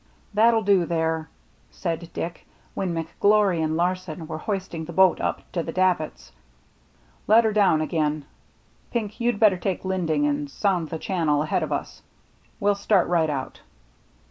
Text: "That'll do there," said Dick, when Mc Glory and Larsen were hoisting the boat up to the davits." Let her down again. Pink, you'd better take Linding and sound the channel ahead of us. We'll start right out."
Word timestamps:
"That'll 0.33 0.63
do 0.63 0.87
there," 0.87 1.29
said 1.69 2.09
Dick, 2.11 2.47
when 2.73 2.91
Mc 2.91 3.09
Glory 3.19 3.61
and 3.61 3.77
Larsen 3.77 4.25
were 4.25 4.39
hoisting 4.39 4.85
the 4.85 4.93
boat 4.93 5.21
up 5.21 5.43
to 5.51 5.61
the 5.61 5.71
davits." 5.71 6.31
Let 7.27 7.43
her 7.43 7.53
down 7.53 7.81
again. 7.81 8.25
Pink, 8.89 9.19
you'd 9.21 9.39
better 9.39 9.57
take 9.57 9.85
Linding 9.85 10.25
and 10.27 10.49
sound 10.49 10.89
the 10.89 10.97
channel 10.97 11.43
ahead 11.43 11.61
of 11.61 11.71
us. 11.71 12.01
We'll 12.59 12.73
start 12.73 13.09
right 13.09 13.29
out." 13.29 13.61